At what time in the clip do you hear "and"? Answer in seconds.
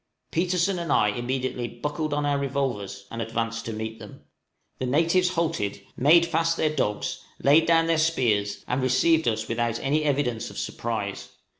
0.79-0.91, 3.11-3.21, 8.67-8.81